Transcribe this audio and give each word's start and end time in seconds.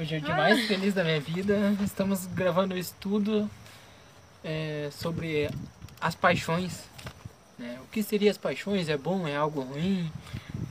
Hoje 0.00 0.14
é 0.14 0.18
o 0.18 0.20
dia 0.22 0.34
mais 0.34 0.66
feliz 0.66 0.94
da 0.94 1.04
minha 1.04 1.20
vida. 1.20 1.76
Estamos 1.84 2.24
gravando 2.24 2.74
um 2.74 2.78
estudo 2.78 3.50
é, 4.42 4.88
sobre 4.90 5.50
as 6.00 6.14
paixões. 6.14 6.84
Né? 7.58 7.78
O 7.84 7.86
que 7.88 8.02
seria 8.02 8.30
as 8.30 8.38
paixões? 8.38 8.88
É 8.88 8.96
bom? 8.96 9.28
É 9.28 9.36
algo 9.36 9.60
ruim? 9.60 10.10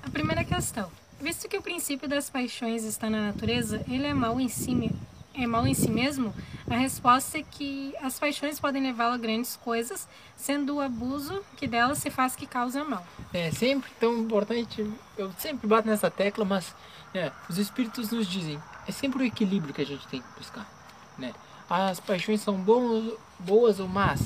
A 0.02 0.10
primeira 0.10 0.44
questão. 0.44 0.90
Visto 1.22 1.48
que 1.48 1.56
o 1.56 1.62
princípio 1.62 2.10
das 2.10 2.28
paixões 2.28 2.84
está 2.84 3.08
na 3.08 3.28
natureza, 3.28 3.86
ele 3.88 4.08
é 4.08 4.16
mal 4.16 4.42
em 4.42 4.48
si, 4.48 4.92
é 5.34 5.48
mal 5.48 5.66
em 5.66 5.74
si 5.74 5.90
mesmo? 5.90 6.34
A 6.70 6.76
resposta 6.76 7.38
é 7.38 7.44
que 7.44 7.94
as 8.02 8.20
paixões 8.20 8.60
podem 8.60 8.84
levá-lo 8.84 9.16
a 9.16 9.18
grandes 9.18 9.56
coisas, 9.56 10.08
sendo 10.36 10.76
o 10.76 10.82
abuso 10.82 11.44
que 11.58 11.68
delas 11.68 11.98
se 11.98 12.10
faz 12.10 12.36
que 12.36 12.46
causa 12.46 12.84
mal. 12.84 13.06
É 13.34 13.50
sempre 13.52 13.90
tão 14.00 14.18
importante, 14.18 14.86
eu 15.18 15.32
sempre 15.38 15.68
bato 15.68 15.88
nessa 15.88 16.12
tecla, 16.12 16.46
mas 16.46 16.76
é, 17.14 17.32
os 17.50 17.58
espíritos 17.58 18.12
nos 18.12 18.28
dizem, 18.28 18.62
é 18.88 18.92
sempre 18.92 19.24
o 19.24 19.26
equilíbrio 19.26 19.74
que 19.74 19.82
a 19.82 19.86
gente 19.86 20.08
tem 20.08 20.22
que 20.22 20.28
buscar. 20.38 20.68
Né? 21.18 21.34
As 21.70 22.00
paixões 22.00 22.42
são 22.42 22.56
boas, 22.58 23.80
ou 23.80 23.88
más? 23.88 24.22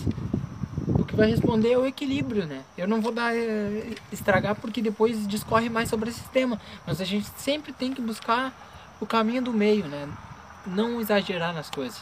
O 0.88 1.06
que 1.06 1.16
vai 1.16 1.30
responder 1.30 1.72
é 1.72 1.78
o 1.78 1.86
equilíbrio, 1.86 2.46
né? 2.46 2.64
Eu 2.78 2.88
não 2.88 3.02
vou 3.02 3.12
dar 3.12 3.36
é, 3.36 3.96
estragar 4.12 4.56
porque 4.56 4.82
depois 4.82 5.28
discorre 5.28 5.70
mais 5.70 5.90
sobre 5.90 6.10
esse 6.10 6.24
tema, 6.30 6.60
mas 6.86 7.00
a 7.00 7.06
gente 7.06 7.28
sempre 7.38 7.72
tem 7.72 7.94
que 7.94 8.02
buscar 8.02 8.54
o 9.00 9.06
caminho 9.06 9.42
do 9.42 9.54
meio, 9.54 9.86
né? 9.88 10.10
Não 10.66 11.00
exagerar 11.02 11.54
nas 11.54 11.70
coisas. 11.70 12.02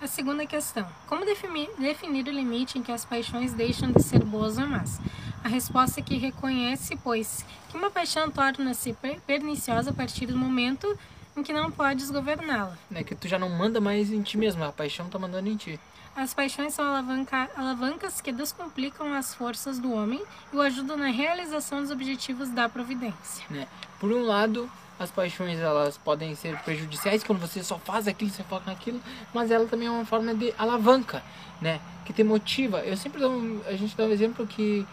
A 0.00 0.06
segunda 0.06 0.46
questão: 0.46 0.86
como 1.06 1.24
definir, 1.24 1.70
definir 1.78 2.26
o 2.26 2.30
limite 2.30 2.78
em 2.78 2.82
que 2.82 2.92
as 2.92 3.04
paixões 3.04 3.52
deixam 3.52 3.90
de 3.90 4.02
ser 4.02 4.22
boas 4.24 4.58
ou 4.58 4.66
más? 4.66 5.00
A 5.42 5.48
resposta 5.48 6.00
é 6.00 6.02
que 6.02 6.16
reconhece, 6.16 6.96
pois, 6.96 7.44
que 7.68 7.76
uma 7.76 7.90
paixão 7.90 8.30
torna-se 8.30 8.96
perniciosa 9.26 9.90
a 9.90 9.94
partir 9.94 10.26
do 10.26 10.36
momento 10.36 10.98
em 11.36 11.42
que 11.42 11.52
não 11.52 11.70
podes 11.70 12.10
governá-la. 12.10 12.78
É 12.94 13.02
que 13.02 13.14
tu 13.14 13.28
já 13.28 13.38
não 13.38 13.50
manda 13.50 13.80
mais 13.80 14.10
em 14.10 14.22
ti 14.22 14.38
mesmo, 14.38 14.64
a 14.64 14.72
paixão 14.72 15.08
tá 15.08 15.18
mandando 15.18 15.48
em 15.48 15.56
ti. 15.56 15.78
As 16.16 16.32
paixões 16.32 16.72
são 16.72 16.84
alavanca, 16.86 17.50
alavancas 17.56 18.20
que 18.20 18.30
descomplicam 18.30 19.12
as 19.12 19.34
forças 19.34 19.80
do 19.80 19.92
homem 19.92 20.22
e 20.52 20.56
o 20.56 20.60
ajudam 20.60 20.96
na 20.96 21.08
realização 21.08 21.82
dos 21.82 21.90
objetivos 21.90 22.48
da 22.50 22.68
providência. 22.68 23.44
Né? 23.50 23.66
Por 23.98 24.12
um 24.12 24.22
lado, 24.22 24.70
as 24.98 25.10
paixões 25.10 25.58
elas 25.58 25.98
podem 25.98 26.34
ser 26.34 26.56
prejudiciais 26.62 27.24
quando 27.24 27.40
você 27.40 27.62
só 27.62 27.78
faz 27.78 28.06
aquilo, 28.06 28.30
você 28.30 28.44
foca 28.44 28.70
naquilo, 28.70 29.00
mas 29.32 29.50
ela 29.50 29.66
também 29.66 29.88
é 29.88 29.90
uma 29.90 30.04
forma 30.04 30.34
de 30.34 30.54
alavanca, 30.56 31.22
né? 31.60 31.80
Que 32.04 32.12
te 32.12 32.22
motiva. 32.22 32.80
Eu 32.80 32.96
sempre 32.96 33.20
dou 33.20 33.62
a 33.66 33.72
gente 33.74 33.96
dá 33.96 34.04
um 34.04 34.10
exemplo 34.10 34.46
que 34.46 34.86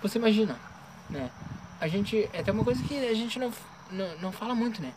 você 0.00 0.18
imagina, 0.18 0.58
né? 1.10 1.30
A 1.80 1.88
gente. 1.88 2.28
É 2.32 2.40
até 2.40 2.52
uma 2.52 2.64
coisa 2.64 2.82
que 2.82 2.96
a 2.96 3.14
gente 3.14 3.38
não, 3.38 3.52
não, 3.90 4.18
não 4.18 4.32
fala 4.32 4.54
muito, 4.54 4.80
né? 4.80 4.92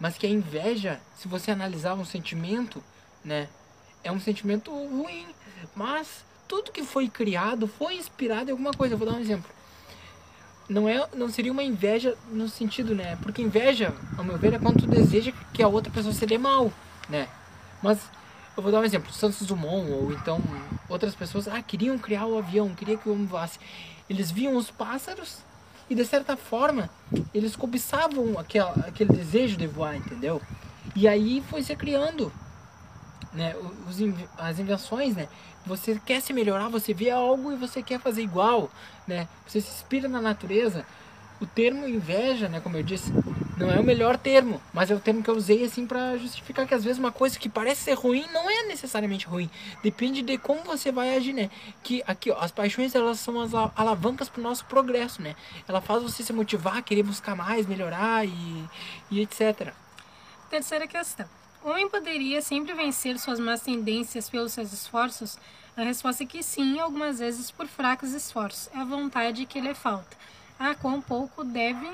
Mas 0.00 0.16
que 0.16 0.26
a 0.26 0.30
inveja, 0.30 1.00
se 1.16 1.28
você 1.28 1.50
analisar 1.50 1.94
um 1.94 2.04
sentimento, 2.04 2.82
né? 3.24 3.48
É 4.02 4.10
um 4.10 4.20
sentimento 4.20 4.70
ruim. 4.70 5.26
Mas 5.76 6.24
tudo 6.48 6.72
que 6.72 6.82
foi 6.82 7.08
criado 7.08 7.66
foi 7.68 7.96
inspirado 7.96 8.50
em 8.50 8.52
alguma 8.52 8.72
coisa. 8.72 8.94
Eu 8.94 8.98
vou 8.98 9.08
dar 9.08 9.16
um 9.16 9.20
exemplo. 9.20 9.50
Não, 10.72 10.88
é, 10.88 11.06
não 11.14 11.28
seria 11.28 11.52
uma 11.52 11.62
inveja 11.62 12.16
no 12.30 12.48
sentido, 12.48 12.94
né? 12.94 13.16
Porque 13.22 13.42
inveja, 13.42 13.94
ao 14.16 14.24
meu 14.24 14.38
ver, 14.38 14.54
é 14.54 14.58
quando 14.58 14.80
tu 14.80 14.86
deseja 14.86 15.30
que 15.52 15.62
a 15.62 15.68
outra 15.68 15.92
pessoa 15.92 16.14
se 16.14 16.24
dê 16.24 16.38
mal, 16.38 16.72
né? 17.10 17.28
Mas 17.82 17.98
eu 18.56 18.62
vou 18.62 18.72
dar 18.72 18.80
um 18.80 18.84
exemplo, 18.84 19.12
Santos 19.12 19.46
Dumont 19.46 19.90
ou 19.90 20.12
então 20.12 20.40
outras 20.88 21.14
pessoas, 21.14 21.46
ah, 21.46 21.62
queriam 21.62 21.98
criar 21.98 22.26
o 22.26 22.38
avião, 22.38 22.74
queria 22.74 22.96
que 22.96 23.08
o 23.08 23.12
homem 23.12 23.26
voasse. 23.26 23.58
Eles 24.08 24.30
viam 24.30 24.56
os 24.56 24.70
pássaros 24.70 25.38
e 25.90 25.94
de 25.94 26.04
certa 26.06 26.36
forma 26.38 26.88
eles 27.34 27.54
cobiçavam 27.54 28.38
aquele, 28.38 28.64
aquele 28.86 29.12
desejo 29.12 29.58
de 29.58 29.66
voar, 29.66 29.96
entendeu? 29.96 30.40
E 30.96 31.06
aí 31.06 31.42
foi 31.50 31.62
se 31.62 31.76
criando 31.76 32.32
né, 33.32 33.54
os, 33.88 33.96
as 34.38 34.58
invenções, 34.58 35.16
né? 35.16 35.28
Você 35.64 36.00
quer 36.04 36.20
se 36.20 36.32
melhorar, 36.32 36.68
você 36.68 36.92
vê 36.92 37.10
algo 37.10 37.52
e 37.52 37.56
você 37.56 37.82
quer 37.82 38.00
fazer 38.00 38.22
igual, 38.22 38.70
né? 39.06 39.28
Você 39.46 39.60
se 39.60 39.70
inspira 39.70 40.08
na 40.08 40.20
natureza. 40.20 40.84
O 41.40 41.46
termo 41.46 41.88
inveja, 41.88 42.48
né, 42.48 42.60
como 42.60 42.76
eu 42.76 42.84
disse, 42.84 43.12
não 43.56 43.68
é 43.68 43.80
o 43.80 43.82
melhor 43.82 44.16
termo, 44.16 44.62
mas 44.72 44.92
é 44.92 44.94
o 44.94 45.00
termo 45.00 45.24
que 45.24 45.28
eu 45.28 45.34
usei 45.34 45.64
assim 45.64 45.84
para 45.84 46.16
justificar 46.16 46.68
que 46.68 46.74
às 46.74 46.84
vezes 46.84 47.00
uma 47.00 47.10
coisa 47.10 47.36
que 47.36 47.48
parece 47.48 47.82
ser 47.82 47.94
ruim 47.94 48.24
não 48.32 48.48
é 48.48 48.62
necessariamente 48.68 49.26
ruim. 49.26 49.50
Depende 49.82 50.22
de 50.22 50.38
como 50.38 50.62
você 50.62 50.92
vai 50.92 51.16
agir, 51.16 51.32
né? 51.32 51.50
Que 51.82 52.00
aqui, 52.06 52.30
ó, 52.30 52.38
as 52.38 52.52
paixões 52.52 52.94
elas 52.94 53.18
são 53.18 53.40
as 53.40 53.52
alavancas 53.54 54.28
para 54.28 54.38
o 54.38 54.42
nosso 54.42 54.64
progresso, 54.66 55.20
né? 55.20 55.34
Ela 55.66 55.80
faz 55.80 56.02
você 56.02 56.22
se 56.22 56.32
motivar, 56.32 56.80
querer 56.82 57.02
buscar 57.02 57.34
mais, 57.34 57.66
melhorar 57.66 58.24
e, 58.24 58.64
e 59.10 59.20
etc. 59.20 59.72
Terceira 60.48 60.86
questão. 60.86 61.41
O 61.64 61.70
homem 61.70 61.88
poderia 61.88 62.42
sempre 62.42 62.74
vencer 62.74 63.16
suas 63.20 63.38
más 63.38 63.60
tendências 63.60 64.28
pelos 64.28 64.52
seus 64.52 64.72
esforços? 64.72 65.38
A 65.76 65.82
resposta 65.82 66.24
é 66.24 66.26
que 66.26 66.42
sim, 66.42 66.80
algumas 66.80 67.20
vezes 67.20 67.52
por 67.52 67.68
fracos 67.68 68.10
esforços. 68.12 68.68
É 68.74 68.78
a 68.78 68.84
vontade 68.84 69.46
que 69.46 69.60
lhe 69.60 69.72
falta. 69.72 70.16
Ah, 70.58 70.74
quão 70.74 71.00
pouco 71.00 71.44
deve 71.44 71.88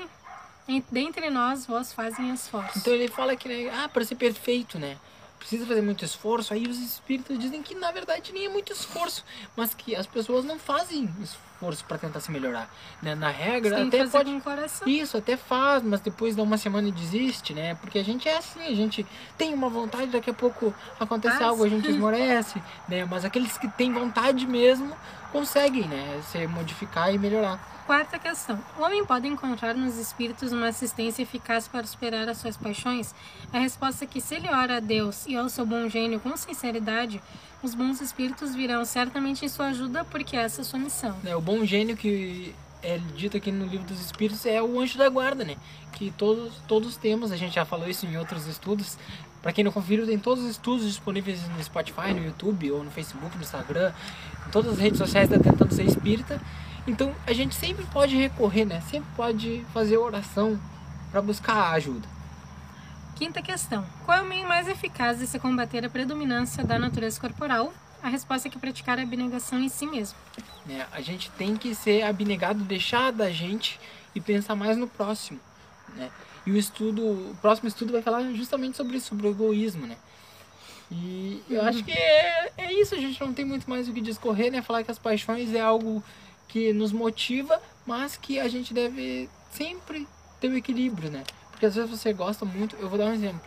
dentre 0.91 1.29
nós 1.29 1.65
vós 1.67 1.93
fazem 1.93 2.33
esforço. 2.33 2.79
Então 2.79 2.93
ele 2.93 3.07
fala 3.07 3.35
que, 3.35 3.47
né, 3.47 3.69
ah, 3.69 3.87
para 3.89 4.03
ser 4.03 4.15
perfeito, 4.15 4.79
né? 4.79 4.97
Precisa 5.37 5.65
fazer 5.67 5.81
muito 5.81 6.03
esforço. 6.03 6.51
Aí 6.51 6.67
os 6.67 6.79
espíritos 6.79 7.37
dizem 7.37 7.61
que 7.61 7.75
na 7.75 7.91
verdade 7.91 8.33
nem 8.33 8.45
é 8.45 8.49
muito 8.49 8.73
esforço, 8.73 9.23
mas 9.55 9.73
que 9.73 9.95
as 9.95 10.07
pessoas 10.07 10.43
não 10.43 10.57
fazem 10.57 11.05
esforço 11.21 11.48
para 11.87 11.97
tentar 11.97 12.19
se 12.19 12.31
melhorar. 12.31 12.69
Né? 13.01 13.15
Na 13.15 13.29
regra, 13.29 13.83
até 13.83 14.07
pode. 14.07 14.41
Isso, 14.85 15.17
até 15.17 15.37
faz, 15.37 15.83
mas 15.83 15.99
depois 15.99 16.35
dá 16.35 16.43
uma 16.43 16.57
semana 16.57 16.87
e 16.87 16.91
desiste, 16.91 17.53
né? 17.53 17.75
Porque 17.75 17.99
a 17.99 18.03
gente 18.03 18.27
é 18.27 18.37
assim, 18.37 18.61
a 18.61 18.75
gente 18.75 19.05
tem 19.37 19.53
uma 19.53 19.69
vontade, 19.69 20.07
daqui 20.07 20.29
a 20.29 20.33
pouco 20.33 20.73
acontece 20.99 21.43
ah, 21.43 21.47
algo, 21.47 21.63
a 21.63 21.69
gente 21.69 21.87
esmorece, 21.89 22.61
né? 22.87 23.05
Mas 23.05 23.25
aqueles 23.25 23.57
que 23.57 23.67
têm 23.67 23.91
vontade 23.91 24.47
mesmo 24.47 24.95
conseguem, 25.31 25.87
né? 25.87 26.21
Se 26.31 26.47
modificar 26.47 27.13
e 27.13 27.17
melhorar. 27.17 27.59
Quarta 27.89 28.19
questão. 28.19 28.63
O 28.77 28.83
homem 28.83 29.03
pode 29.03 29.27
encontrar 29.27 29.73
nos 29.73 29.97
espíritos 29.97 30.51
uma 30.51 30.67
assistência 30.67 31.23
eficaz 31.23 31.67
para 31.67 31.87
superar 31.87 32.29
as 32.29 32.37
suas 32.37 32.55
paixões? 32.55 33.15
A 33.51 33.57
resposta 33.57 34.03
é 34.03 34.07
que 34.07 34.21
se 34.21 34.35
ele 34.35 34.47
ora 34.47 34.77
a 34.77 34.79
Deus 34.79 35.25
e 35.25 35.35
ao 35.35 35.49
seu 35.49 35.65
bom 35.65 35.89
gênio 35.89 36.19
com 36.19 36.37
sinceridade, 36.37 37.19
os 37.61 37.75
bons 37.75 38.01
espíritos 38.01 38.55
virão 38.55 38.83
certamente 38.85 39.45
em 39.45 39.49
sua 39.49 39.67
ajuda, 39.67 40.05
porque 40.05 40.35
essa 40.35 40.61
é 40.61 40.63
a 40.63 40.65
sua 40.65 40.79
missão. 40.79 41.15
É, 41.25 41.35
o 41.35 41.41
bom 41.41 41.65
gênio 41.65 41.97
que 41.97 42.55
é 42.81 42.97
dito 43.15 43.35
aqui 43.35 43.51
no 43.51 43.65
livro 43.65 43.85
dos 43.85 43.99
espíritos 43.99 44.45
é 44.45 44.61
o 44.61 44.79
anjo 44.79 44.97
da 44.97 45.09
guarda, 45.09 45.43
né? 45.43 45.57
Que 45.91 46.11
todos, 46.11 46.53
todos 46.67 46.95
temos, 46.95 47.31
a 47.31 47.35
gente 47.35 47.55
já 47.55 47.65
falou 47.65 47.89
isso 47.89 48.05
em 48.05 48.17
outros 48.17 48.47
estudos. 48.47 48.97
Para 49.41 49.53
quem 49.53 49.63
não 49.63 49.71
conferiu, 49.71 50.05
tem 50.05 50.19
todos 50.19 50.43
os 50.43 50.51
estudos 50.51 50.85
disponíveis 50.85 51.47
no 51.49 51.63
Spotify, 51.63 52.13
no 52.13 52.23
YouTube, 52.23 52.71
ou 52.71 52.83
no 52.83 52.91
Facebook, 52.91 53.35
no 53.35 53.41
Instagram, 53.41 53.91
em 54.47 54.51
todas 54.51 54.73
as 54.73 54.79
redes 54.79 54.97
sociais 54.97 55.29
da 55.29 55.39
Tentando 55.39 55.73
Ser 55.73 55.83
Espírita. 55.83 56.41
Então 56.87 57.13
a 57.25 57.33
gente 57.33 57.55
sempre 57.55 57.85
pode 57.85 58.15
recorrer, 58.15 58.65
né? 58.65 58.81
Sempre 58.89 59.09
pode 59.15 59.65
fazer 59.73 59.97
oração 59.97 60.59
para 61.11 61.21
buscar 61.21 61.71
ajuda. 61.73 62.07
Quinta 63.19 63.41
questão: 63.41 63.85
qual 64.05 64.19
é 64.19 64.21
o 64.21 64.25
meio 64.25 64.47
mais 64.47 64.65
eficaz 64.69 65.19
de 65.19 65.27
se 65.27 65.37
combater 65.37 65.83
a 65.83 65.89
predominância 65.89 66.63
da 66.63 66.79
natureza 66.79 67.19
corporal? 67.19 67.73
A 68.01 68.07
resposta 68.07 68.47
é 68.47 68.51
que 68.51 68.57
praticar 68.57 68.97
a 68.97 69.01
abnegação 69.01 69.59
em 69.59 69.67
si 69.67 69.85
mesmo. 69.85 70.17
É, 70.69 70.85
a 70.89 71.01
gente 71.01 71.29
tem 71.31 71.57
que 71.57 71.75
ser 71.75 72.03
abnegado, 72.03 72.63
deixar 72.63 73.11
da 73.11 73.29
gente 73.29 73.77
e 74.15 74.21
pensar 74.21 74.55
mais 74.55 74.77
no 74.77 74.87
próximo, 74.87 75.37
né? 75.97 76.09
E 76.45 76.51
o 76.51 76.55
estudo, 76.55 77.01
o 77.01 77.37
próximo 77.41 77.67
estudo 77.67 77.91
vai 77.91 78.01
falar 78.01 78.23
justamente 78.31 78.77
sobre 78.77 78.95
isso, 78.95 79.09
sobre 79.09 79.27
o 79.27 79.31
egoísmo, 79.31 79.85
né? 79.85 79.97
E 80.89 81.43
eu 81.49 81.61
acho 81.61 81.83
que 81.83 81.91
é, 81.91 82.53
é 82.57 82.73
isso, 82.73 82.95
a 82.95 82.99
gente 82.99 83.19
não 83.19 83.33
tem 83.33 83.43
muito 83.43 83.69
mais 83.69 83.89
o 83.89 83.93
que 83.93 83.99
discorrer, 83.99 84.49
né? 84.49 84.61
Falar 84.61 84.81
que 84.81 84.91
as 84.91 84.97
paixões 84.97 85.53
é 85.53 85.59
algo 85.59 86.01
que 86.47 86.71
nos 86.71 86.93
motiva, 86.93 87.61
mas 87.85 88.15
que 88.15 88.39
a 88.39 88.47
gente 88.47 88.73
deve 88.73 89.29
sempre 89.51 90.07
ter 90.39 90.49
um 90.49 90.55
equilíbrio, 90.55 91.11
né? 91.11 91.25
Porque 91.59 91.65
às 91.65 91.75
vezes 91.75 91.91
você 91.91 92.13
gosta 92.13 92.45
muito, 92.45 92.77
eu 92.77 92.87
vou 92.87 92.97
dar 92.97 93.07
um 93.07 93.13
exemplo. 93.13 93.41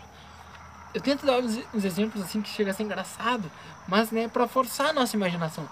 Eu 0.92 1.00
tento 1.00 1.24
dar 1.24 1.38
uns, 1.38 1.82
exemplos 1.82 2.22
assim 2.22 2.42
que 2.42 2.50
chega 2.50 2.70
a 2.70 2.74
ser 2.74 2.82
engraçado, 2.82 3.50
mas 3.88 4.10
né, 4.10 4.28
para 4.28 4.46
forçar 4.46 4.90
a 4.90 4.92
nossa 4.92 5.16
imaginação. 5.16 5.66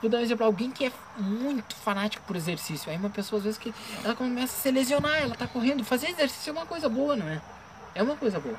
Vou 0.00 0.08
dar 0.08 0.18
um 0.18 0.20
exemplo, 0.20 0.46
alguém 0.46 0.70
que 0.70 0.86
é 0.86 0.92
muito 1.18 1.74
fanático 1.74 2.22
por 2.24 2.36
exercício. 2.36 2.88
Aí 2.88 2.96
uma 2.96 3.10
pessoa 3.10 3.38
às 3.38 3.44
vezes 3.44 3.58
que 3.58 3.74
ela 4.04 4.14
começa 4.14 4.56
a 4.56 4.60
se 4.60 4.70
lesionar, 4.70 5.16
ela 5.20 5.34
tá 5.34 5.48
correndo. 5.48 5.82
Fazer 5.82 6.10
exercício 6.10 6.50
é 6.50 6.52
uma 6.52 6.66
coisa 6.66 6.88
boa, 6.88 7.16
não 7.16 7.26
é? 7.26 7.42
É 7.96 8.02
uma 8.04 8.14
coisa 8.14 8.38
boa. 8.38 8.56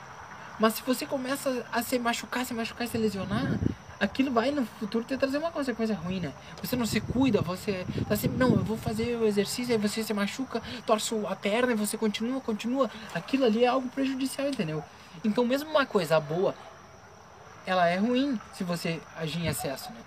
Mas 0.60 0.74
se 0.74 0.82
você 0.82 1.06
começa 1.06 1.66
a 1.72 1.82
se 1.82 1.98
machucar, 1.98 2.46
se 2.46 2.54
machucar 2.54 2.90
se 2.90 2.98
lesionar, 2.98 3.58
aquilo 4.02 4.32
vai 4.32 4.50
no 4.50 4.66
futuro 4.66 5.06
te 5.06 5.16
trazer 5.16 5.38
uma 5.38 5.52
consequência 5.52 5.96
ruim, 5.96 6.20
né? 6.20 6.34
Você 6.62 6.76
não 6.76 6.88
se 6.88 7.00
cuida, 7.00 7.40
você 7.40 7.86
tá 8.10 8.16
sempre, 8.16 8.38
não, 8.38 8.50
eu 8.50 8.64
vou 8.64 8.76
fazer 8.76 9.16
o 9.16 9.26
exercício, 9.26 9.74
aí 9.74 9.80
você 9.80 10.04
se 10.04 10.12
machuca, 10.12 10.62
torce 10.88 11.14
a 11.28 11.36
perna 11.36 11.74
e 11.74 11.76
você 11.76 11.98
continua, 11.98 12.42
continua. 12.42 12.90
Aquilo 13.14 13.46
ali 13.46 13.64
é 13.64 13.68
algo 13.68 13.88
prejudicial, 13.90 14.48
entendeu? 14.48 14.84
Então, 15.24 15.46
mesmo 15.46 15.70
uma 15.70 15.86
coisa 15.86 16.20
boa, 16.20 16.56
ela 17.64 17.88
é 17.88 17.98
ruim 17.98 18.40
se 18.54 18.64
você 18.64 19.00
agir 19.16 19.40
em 19.40 19.48
excesso, 19.48 19.92
né? 19.92 20.00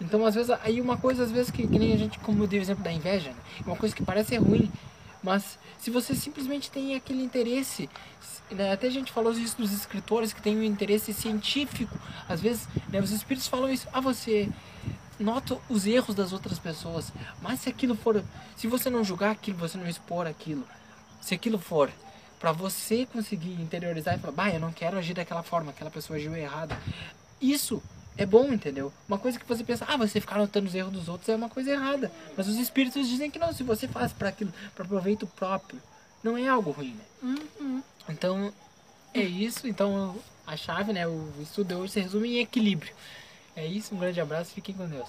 Então, 0.00 0.24
às 0.24 0.34
vezes, 0.34 0.50
aí 0.64 0.80
uma 0.80 0.96
coisa, 0.96 1.22
às 1.22 1.30
vezes, 1.30 1.50
que, 1.50 1.66
que 1.66 1.78
nem 1.78 1.92
a 1.92 1.96
gente, 1.96 2.18
como 2.18 2.42
eu 2.42 2.46
dei 2.46 2.58
o 2.58 2.62
exemplo 2.62 2.82
da 2.82 2.90
inveja, 2.90 3.30
né? 3.30 3.36
uma 3.66 3.76
coisa 3.76 3.94
que 3.94 4.02
parece 4.02 4.30
ser 4.30 4.38
ruim, 4.38 4.72
Mas 5.22 5.58
se 5.78 5.90
você 5.90 6.14
simplesmente 6.14 6.70
tem 6.70 6.94
aquele 6.94 7.22
interesse, 7.22 7.88
né, 8.50 8.72
até 8.72 8.88
a 8.88 8.90
gente 8.90 9.12
falou 9.12 9.32
isso 9.32 9.56
dos 9.56 9.72
escritores 9.72 10.32
que 10.32 10.42
têm 10.42 10.56
um 10.56 10.62
interesse 10.62 11.12
científico, 11.12 11.96
às 12.28 12.40
vezes 12.40 12.68
né, 12.88 13.00
os 13.00 13.10
espíritos 13.12 13.46
falam 13.46 13.70
isso, 13.70 13.86
ah, 13.92 14.00
você 14.00 14.48
nota 15.18 15.58
os 15.68 15.86
erros 15.86 16.14
das 16.14 16.32
outras 16.32 16.58
pessoas, 16.58 17.12
mas 17.40 17.60
se 17.60 17.68
aquilo 17.68 17.94
for, 17.94 18.22
se 18.56 18.66
você 18.66 18.90
não 18.90 19.04
julgar 19.04 19.30
aquilo, 19.30 19.58
você 19.58 19.78
não 19.78 19.86
expor 19.86 20.26
aquilo, 20.26 20.66
se 21.20 21.34
aquilo 21.34 21.58
for 21.58 21.90
para 22.40 22.50
você 22.50 23.06
conseguir 23.06 23.52
interiorizar 23.52 24.16
e 24.16 24.18
falar, 24.18 24.32
bah, 24.32 24.50
eu 24.50 24.58
não 24.58 24.72
quero 24.72 24.98
agir 24.98 25.14
daquela 25.14 25.44
forma, 25.44 25.70
aquela 25.70 25.90
pessoa 25.90 26.16
agiu 26.16 26.34
errado, 26.34 26.76
isso 27.40 27.80
é 28.16 28.26
bom, 28.26 28.52
entendeu? 28.52 28.92
Uma 29.08 29.18
coisa 29.18 29.38
que 29.38 29.46
você 29.46 29.64
pensa, 29.64 29.86
ah, 29.88 29.96
você 29.96 30.20
ficar 30.20 30.38
notando 30.38 30.68
os 30.68 30.74
erros 30.74 30.92
dos 30.92 31.08
outros 31.08 31.28
é 31.28 31.36
uma 31.36 31.48
coisa 31.48 31.70
errada. 31.70 32.12
Mas 32.36 32.46
os 32.48 32.56
espíritos 32.56 33.08
dizem 33.08 33.30
que 33.30 33.38
não, 33.38 33.52
se 33.52 33.62
você 33.62 33.88
faz 33.88 34.12
para 34.12 34.28
aquilo, 34.28 34.52
para 34.74 34.84
proveito 34.84 35.26
próprio, 35.26 35.80
não 36.22 36.36
é 36.36 36.46
algo 36.46 36.70
ruim, 36.70 36.94
né? 36.94 37.04
Uhum. 37.60 37.82
Então, 38.08 38.52
é 39.14 39.22
isso. 39.22 39.66
Então, 39.66 40.16
a 40.46 40.56
chave, 40.56 40.92
né, 40.92 41.06
o 41.06 41.32
estudo 41.40 41.68
de 41.68 41.74
hoje 41.74 41.92
se 41.94 42.00
resume 42.00 42.36
em 42.36 42.40
equilíbrio. 42.40 42.92
É 43.56 43.66
isso, 43.66 43.94
um 43.94 43.98
grande 43.98 44.20
abraço, 44.20 44.52
fiquem 44.52 44.74
com 44.74 44.86
Deus. 44.86 45.08